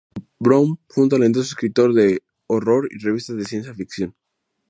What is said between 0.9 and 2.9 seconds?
un talentoso escritor de horror